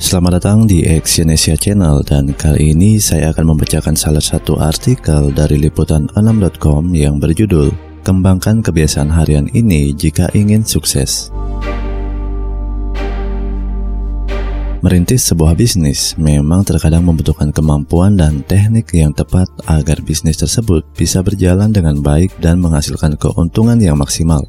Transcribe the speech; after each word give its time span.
Selamat 0.00 0.40
datang 0.40 0.64
di 0.64 0.80
Action 0.88 1.28
Asia 1.28 1.60
Channel 1.60 2.00
dan 2.08 2.32
kali 2.32 2.72
ini 2.72 2.96
saya 2.96 3.36
akan 3.36 3.52
membacakan 3.52 3.92
salah 3.92 4.24
satu 4.24 4.56
artikel 4.56 5.28
dari 5.28 5.60
liputan6.com 5.60 6.96
yang 6.96 7.20
berjudul 7.20 7.68
Kembangkan 8.00 8.64
kebiasaan 8.64 9.12
harian 9.12 9.52
ini 9.52 9.92
jika 9.92 10.32
ingin 10.32 10.64
sukses. 10.64 11.28
Merintis 14.80 15.28
sebuah 15.28 15.52
bisnis 15.52 16.16
memang 16.16 16.64
terkadang 16.64 17.04
membutuhkan 17.04 17.52
kemampuan 17.52 18.16
dan 18.16 18.40
teknik 18.48 18.96
yang 18.96 19.12
tepat 19.12 19.52
agar 19.68 20.00
bisnis 20.00 20.40
tersebut 20.40 20.80
bisa 20.96 21.20
berjalan 21.20 21.76
dengan 21.76 22.00
baik 22.00 22.32
dan 22.40 22.56
menghasilkan 22.56 23.20
keuntungan 23.20 23.76
yang 23.76 24.00
maksimal. 24.00 24.48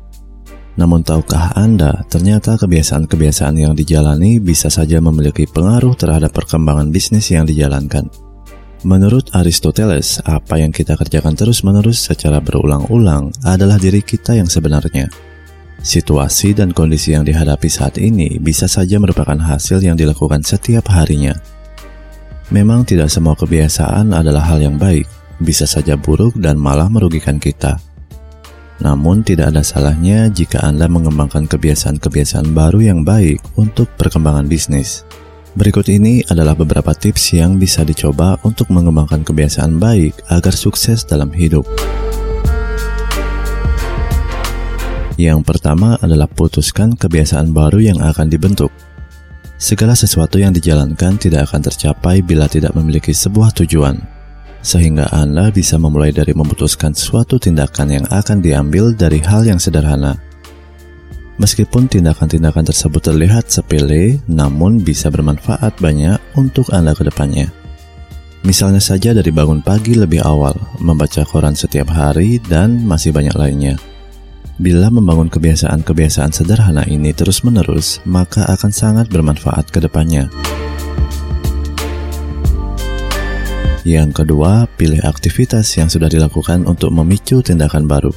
Namun 0.79 1.03
tahukah 1.03 1.51
Anda, 1.59 2.07
ternyata 2.07 2.55
kebiasaan-kebiasaan 2.55 3.55
yang 3.59 3.73
dijalani 3.75 4.39
bisa 4.39 4.71
saja 4.71 5.03
memiliki 5.03 5.43
pengaruh 5.43 5.99
terhadap 5.99 6.31
perkembangan 6.31 6.87
bisnis 6.95 7.27
yang 7.27 7.43
dijalankan. 7.43 8.07
Menurut 8.81 9.29
Aristoteles, 9.35 10.23
apa 10.25 10.57
yang 10.57 10.73
kita 10.73 10.97
kerjakan 10.97 11.37
terus-menerus 11.37 12.01
secara 12.01 12.41
berulang-ulang 12.41 13.29
adalah 13.45 13.77
diri 13.77 14.01
kita 14.01 14.33
yang 14.33 14.49
sebenarnya. 14.49 15.05
Situasi 15.81 16.57
dan 16.57 16.73
kondisi 16.73 17.13
yang 17.13 17.21
dihadapi 17.21 17.69
saat 17.69 18.01
ini 18.01 18.41
bisa 18.41 18.65
saja 18.65 18.97
merupakan 18.97 19.37
hasil 19.37 19.81
yang 19.85 19.93
dilakukan 19.93 20.41
setiap 20.41 20.89
harinya. 20.93 21.37
Memang 22.49 22.81
tidak 22.81 23.13
semua 23.13 23.37
kebiasaan 23.37 24.13
adalah 24.17 24.49
hal 24.49 24.61
yang 24.61 24.81
baik, 24.81 25.05
bisa 25.41 25.69
saja 25.69 25.93
buruk 25.93 26.37
dan 26.41 26.57
malah 26.57 26.89
merugikan 26.89 27.37
kita. 27.37 27.77
Namun 28.81 29.21
tidak 29.21 29.53
ada 29.53 29.61
salahnya 29.61 30.25
jika 30.33 30.65
Anda 30.65 30.89
mengembangkan 30.89 31.45
kebiasaan-kebiasaan 31.45 32.49
baru 32.49 32.81
yang 32.81 33.05
baik 33.05 33.37
untuk 33.53 33.85
perkembangan 33.93 34.49
bisnis. 34.49 35.05
Berikut 35.53 35.85
ini 35.85 36.25
adalah 36.25 36.57
beberapa 36.57 36.89
tips 36.95 37.37
yang 37.37 37.61
bisa 37.61 37.85
dicoba 37.85 38.41
untuk 38.41 38.73
mengembangkan 38.73 39.21
kebiasaan 39.21 39.77
baik 39.77 40.17
agar 40.33 40.53
sukses 40.57 41.05
dalam 41.05 41.29
hidup. 41.29 41.67
Yang 45.21 45.45
pertama 45.45 46.01
adalah 46.01 46.25
putuskan 46.25 46.97
kebiasaan 46.97 47.53
baru 47.53 47.77
yang 47.77 48.01
akan 48.01 48.33
dibentuk. 48.33 48.73
Segala 49.61 49.93
sesuatu 49.93 50.41
yang 50.41 50.57
dijalankan 50.57 51.21
tidak 51.21 51.53
akan 51.53 51.61
tercapai 51.69 52.25
bila 52.25 52.49
tidak 52.49 52.73
memiliki 52.73 53.13
sebuah 53.13 53.53
tujuan 53.61 54.20
sehingga 54.61 55.09
Anda 55.09 55.49
bisa 55.49 55.77
memulai 55.81 56.13
dari 56.13 56.33
memutuskan 56.33 56.93
suatu 56.93 57.37
tindakan 57.41 58.01
yang 58.01 58.05
akan 58.09 58.41
diambil 58.41 58.93
dari 58.93 59.21
hal 59.21 59.45
yang 59.45 59.57
sederhana. 59.57 60.17
Meskipun 61.41 61.89
tindakan-tindakan 61.89 62.69
tersebut 62.69 63.01
terlihat 63.01 63.49
sepele, 63.49 64.21
namun 64.29 64.77
bisa 64.77 65.09
bermanfaat 65.09 65.81
banyak 65.81 66.21
untuk 66.37 66.69
Anda 66.69 66.93
ke 66.93 67.01
depannya. 67.01 67.49
Misalnya 68.45 68.81
saja 68.81 69.13
dari 69.13 69.29
bangun 69.33 69.61
pagi 69.61 69.97
lebih 69.97 70.21
awal, 70.21 70.53
membaca 70.81 71.25
koran 71.25 71.57
setiap 71.57 71.89
hari, 71.89 72.37
dan 72.45 72.85
masih 72.85 73.13
banyak 73.13 73.33
lainnya. 73.33 73.77
Bila 74.61 74.93
membangun 74.93 75.29
kebiasaan-kebiasaan 75.33 76.29
sederhana 76.29 76.85
ini 76.85 77.09
terus-menerus, 77.09 78.01
maka 78.05 78.45
akan 78.45 78.69
sangat 78.69 79.09
bermanfaat 79.09 79.73
ke 79.73 79.81
depannya. 79.81 80.29
Yang 83.81 84.23
kedua, 84.23 84.69
pilih 84.77 85.01
aktivitas 85.01 85.73
yang 85.73 85.89
sudah 85.89 86.05
dilakukan 86.05 86.69
untuk 86.69 86.93
memicu 86.93 87.41
tindakan 87.41 87.89
baru. 87.89 88.13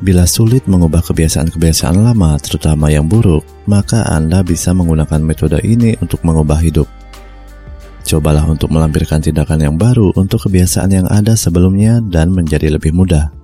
Bila 0.00 0.24
sulit 0.24 0.64
mengubah 0.64 1.04
kebiasaan-kebiasaan 1.06 2.00
lama, 2.00 2.34
terutama 2.40 2.88
yang 2.88 3.06
buruk, 3.06 3.44
maka 3.68 4.02
Anda 4.08 4.40
bisa 4.40 4.72
menggunakan 4.72 5.20
metode 5.20 5.60
ini 5.62 5.94
untuk 6.00 6.24
mengubah 6.24 6.58
hidup. 6.64 6.88
Cobalah 8.02 8.48
untuk 8.48 8.72
melampirkan 8.72 9.22
tindakan 9.22 9.60
yang 9.60 9.76
baru 9.76 10.10
untuk 10.16 10.48
kebiasaan 10.48 10.90
yang 10.90 11.06
ada 11.06 11.36
sebelumnya 11.36 12.00
dan 12.02 12.32
menjadi 12.32 12.74
lebih 12.74 12.90
mudah. 12.96 13.39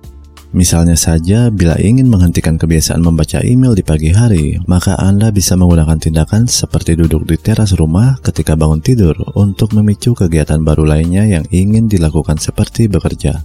Misalnya 0.55 0.95
saja, 0.95 1.51
bila 1.51 1.75
ingin 1.75 2.07
menghentikan 2.07 2.55
kebiasaan 2.55 3.03
membaca 3.03 3.43
email 3.43 3.75
di 3.75 3.83
pagi 3.83 4.15
hari, 4.15 4.55
maka 4.63 4.95
Anda 4.95 5.27
bisa 5.27 5.59
menggunakan 5.59 5.99
tindakan 5.99 6.47
seperti 6.47 6.95
duduk 6.95 7.27
di 7.27 7.35
teras 7.35 7.75
rumah 7.75 8.15
ketika 8.23 8.55
bangun 8.55 8.79
tidur 8.79 9.11
untuk 9.35 9.75
memicu 9.75 10.15
kegiatan 10.15 10.63
baru 10.63 10.87
lainnya 10.87 11.27
yang 11.27 11.43
ingin 11.51 11.91
dilakukan 11.91 12.39
seperti 12.39 12.87
bekerja. 12.87 13.43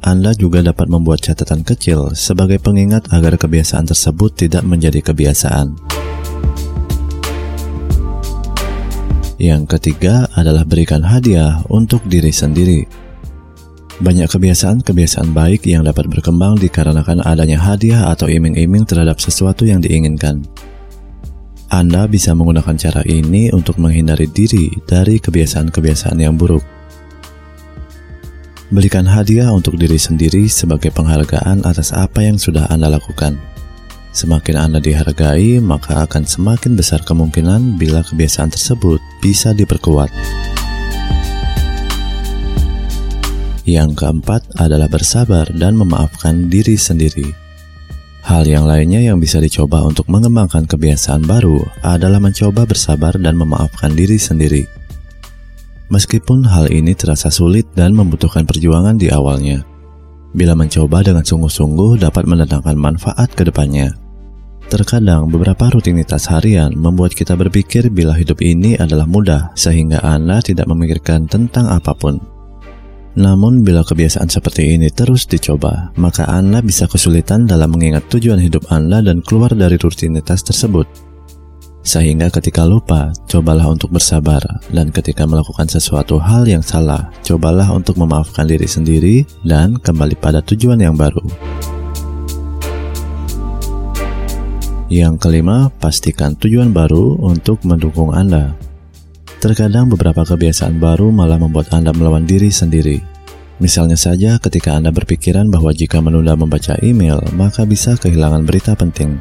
Anda 0.00 0.32
juga 0.32 0.64
dapat 0.64 0.88
membuat 0.88 1.20
catatan 1.20 1.60
kecil 1.60 2.16
sebagai 2.16 2.56
pengingat 2.56 3.12
agar 3.12 3.36
kebiasaan 3.36 3.84
tersebut 3.84 4.32
tidak 4.32 4.64
menjadi 4.64 5.04
kebiasaan. 5.04 5.76
Yang 9.36 9.62
ketiga 9.76 10.28
adalah 10.32 10.64
berikan 10.64 11.04
hadiah 11.04 11.60
untuk 11.68 12.00
diri 12.08 12.32
sendiri. 12.32 12.99
Banyak 14.00 14.32
kebiasaan-kebiasaan 14.32 15.36
baik 15.36 15.68
yang 15.68 15.84
dapat 15.84 16.08
berkembang 16.08 16.56
dikarenakan 16.56 17.20
adanya 17.20 17.60
hadiah 17.60 18.08
atau 18.08 18.32
iming-iming 18.32 18.88
terhadap 18.88 19.20
sesuatu 19.20 19.68
yang 19.68 19.84
diinginkan. 19.84 20.40
Anda 21.68 22.08
bisa 22.08 22.32
menggunakan 22.32 22.80
cara 22.80 23.04
ini 23.04 23.52
untuk 23.52 23.76
menghindari 23.76 24.24
diri 24.24 24.72
dari 24.88 25.20
kebiasaan-kebiasaan 25.20 26.16
yang 26.16 26.40
buruk. 26.40 26.64
Berikan 28.72 29.04
hadiah 29.04 29.52
untuk 29.52 29.76
diri 29.76 30.00
sendiri 30.00 30.48
sebagai 30.48 30.88
penghargaan 30.96 31.68
atas 31.68 31.92
apa 31.92 32.24
yang 32.24 32.40
sudah 32.40 32.72
Anda 32.72 32.88
lakukan. 32.88 33.36
Semakin 34.16 34.56
Anda 34.64 34.80
dihargai, 34.80 35.60
maka 35.60 36.08
akan 36.08 36.24
semakin 36.24 36.72
besar 36.72 37.04
kemungkinan 37.04 37.76
bila 37.76 38.00
kebiasaan 38.00 38.48
tersebut 38.48 38.98
bisa 39.20 39.52
diperkuat. 39.52 40.08
Yang 43.70 44.02
keempat 44.02 44.58
adalah 44.58 44.90
bersabar 44.90 45.46
dan 45.54 45.78
memaafkan 45.78 46.50
diri 46.50 46.74
sendiri. 46.74 47.30
Hal 48.26 48.42
yang 48.42 48.66
lainnya 48.66 48.98
yang 48.98 49.22
bisa 49.22 49.38
dicoba 49.38 49.86
untuk 49.86 50.10
mengembangkan 50.10 50.66
kebiasaan 50.66 51.22
baru 51.22 51.62
adalah 51.86 52.18
mencoba 52.18 52.66
bersabar 52.66 53.14
dan 53.14 53.38
memaafkan 53.38 53.94
diri 53.94 54.18
sendiri. 54.18 54.66
Meskipun 55.86 56.50
hal 56.50 56.66
ini 56.74 56.98
terasa 56.98 57.30
sulit 57.30 57.70
dan 57.78 57.94
membutuhkan 57.94 58.42
perjuangan 58.42 58.98
di 58.98 59.06
awalnya, 59.06 59.62
bila 60.34 60.58
mencoba 60.58 61.06
dengan 61.06 61.22
sungguh-sungguh 61.22 62.02
dapat 62.02 62.26
mendatangkan 62.26 62.74
manfaat 62.74 63.30
ke 63.38 63.46
depannya. 63.46 63.94
Terkadang 64.66 65.30
beberapa 65.30 65.70
rutinitas 65.70 66.26
harian 66.26 66.74
membuat 66.74 67.14
kita 67.14 67.38
berpikir 67.38 67.86
bila 67.90 68.18
hidup 68.18 68.42
ini 68.42 68.74
adalah 68.74 69.06
mudah 69.06 69.54
sehingga 69.54 70.02
Anda 70.02 70.42
tidak 70.42 70.66
memikirkan 70.66 71.30
tentang 71.30 71.70
apa 71.70 71.94
pun. 71.94 72.39
Namun 73.18 73.66
bila 73.66 73.82
kebiasaan 73.82 74.30
seperti 74.30 74.78
ini 74.78 74.86
terus 74.86 75.26
dicoba, 75.26 75.90
maka 75.98 76.30
Anda 76.30 76.62
bisa 76.62 76.86
kesulitan 76.86 77.42
dalam 77.42 77.74
mengingat 77.74 78.06
tujuan 78.06 78.38
hidup 78.38 78.70
Anda 78.70 79.02
dan 79.02 79.18
keluar 79.26 79.50
dari 79.50 79.74
rutinitas 79.74 80.46
tersebut. 80.46 80.86
Sehingga 81.80 82.28
ketika 82.30 82.62
lupa, 82.68 83.10
cobalah 83.26 83.66
untuk 83.66 83.90
bersabar, 83.90 84.44
dan 84.70 84.92
ketika 84.92 85.24
melakukan 85.24 85.66
sesuatu 85.66 86.20
hal 86.20 86.46
yang 86.46 86.62
salah, 86.62 87.08
cobalah 87.24 87.66
untuk 87.72 87.98
memaafkan 87.98 88.46
diri 88.46 88.68
sendiri 88.68 89.24
dan 89.42 89.74
kembali 89.80 90.14
pada 90.20 90.44
tujuan 90.44 90.78
yang 90.78 90.94
baru. 90.94 91.24
Yang 94.90 95.22
kelima, 95.22 95.72
pastikan 95.82 96.36
tujuan 96.36 96.70
baru 96.70 97.16
untuk 97.18 97.64
mendukung 97.66 98.14
Anda. 98.14 98.69
Terkadang 99.40 99.88
beberapa 99.88 100.20
kebiasaan 100.20 100.76
baru 100.76 101.08
malah 101.08 101.40
membuat 101.40 101.72
Anda 101.72 101.96
melawan 101.96 102.28
diri 102.28 102.52
sendiri. 102.52 103.00
Misalnya 103.56 103.96
saja 103.96 104.36
ketika 104.36 104.76
Anda 104.76 104.92
berpikiran 104.92 105.48
bahwa 105.48 105.72
jika 105.72 105.96
menunda 106.04 106.36
membaca 106.36 106.76
email, 106.84 107.24
maka 107.32 107.64
bisa 107.64 107.96
kehilangan 107.96 108.44
berita 108.44 108.76
penting. 108.76 109.16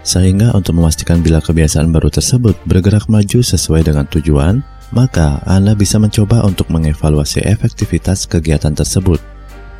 Sehingga 0.00 0.56
untuk 0.56 0.80
memastikan 0.80 1.20
bila 1.20 1.44
kebiasaan 1.44 1.92
baru 1.92 2.08
tersebut 2.08 2.56
bergerak 2.64 3.12
maju 3.12 3.44
sesuai 3.44 3.84
dengan 3.84 4.08
tujuan, 4.08 4.64
maka 4.96 5.44
Anda 5.44 5.76
bisa 5.76 6.00
mencoba 6.00 6.48
untuk 6.48 6.72
mengevaluasi 6.72 7.44
efektivitas 7.44 8.24
kegiatan 8.24 8.72
tersebut. 8.72 9.20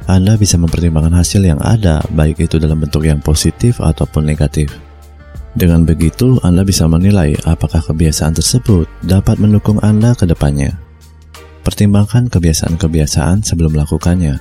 Anda 0.04 0.36
bisa 0.36 0.60
mempertimbangkan 0.60 1.16
hasil 1.16 1.40
yang 1.40 1.60
ada, 1.64 2.04
baik 2.12 2.44
itu 2.44 2.60
dalam 2.60 2.84
bentuk 2.84 3.08
yang 3.08 3.24
positif 3.24 3.80
ataupun 3.80 4.28
negatif. 4.28 4.88
Dengan 5.58 5.82
begitu, 5.82 6.38
Anda 6.46 6.62
bisa 6.62 6.87
menilai 6.87 7.34
apakah 7.43 7.82
kebiasaan 7.82 8.38
tersebut 8.38 8.87
dapat 9.02 9.43
mendukung 9.43 9.82
Anda 9.82 10.14
ke 10.14 10.22
depannya. 10.22 10.78
Pertimbangkan 11.66 12.31
kebiasaan-kebiasaan 12.31 13.43
sebelum 13.43 13.75
melakukannya. 13.75 14.38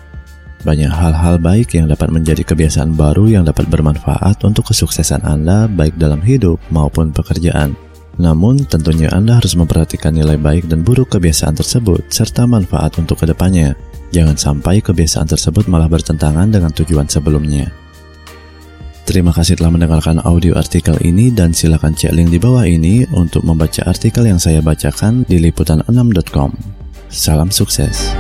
Banyak 0.62 0.94
hal-hal 0.94 1.42
baik 1.42 1.74
yang 1.74 1.90
dapat 1.90 2.14
menjadi 2.14 2.46
kebiasaan 2.46 2.94
baru 2.94 3.34
yang 3.34 3.50
dapat 3.50 3.66
bermanfaat 3.66 4.46
untuk 4.46 4.70
kesuksesan 4.70 5.26
Anda 5.26 5.66
baik 5.66 5.98
dalam 5.98 6.22
hidup 6.22 6.62
maupun 6.70 7.10
pekerjaan. 7.10 7.74
Namun, 8.22 8.70
tentunya 8.70 9.10
Anda 9.10 9.42
harus 9.42 9.58
memperhatikan 9.58 10.14
nilai 10.14 10.38
baik 10.38 10.70
dan 10.70 10.86
buruk 10.86 11.18
kebiasaan 11.18 11.58
tersebut 11.58 12.14
serta 12.14 12.46
manfaat 12.46 12.94
untuk 13.02 13.18
ke 13.18 13.26
depannya. 13.26 13.74
Jangan 14.14 14.38
sampai 14.38 14.86
kebiasaan 14.86 15.26
tersebut 15.26 15.66
malah 15.66 15.90
bertentangan 15.90 16.46
dengan 16.46 16.70
tujuan 16.78 17.10
sebelumnya. 17.10 17.87
Terima 19.08 19.32
kasih 19.32 19.56
telah 19.56 19.72
mendengarkan 19.72 20.20
audio 20.28 20.60
artikel 20.60 21.00
ini 21.00 21.32
dan 21.32 21.56
silakan 21.56 21.96
cek 21.96 22.12
link 22.12 22.28
di 22.28 22.44
bawah 22.44 22.68
ini 22.68 23.08
untuk 23.16 23.48
membaca 23.48 23.88
artikel 23.88 24.28
yang 24.28 24.36
saya 24.36 24.60
bacakan 24.60 25.24
di 25.24 25.40
liputan6.com. 25.48 26.52
Salam 27.08 27.48
sukses. 27.48 28.12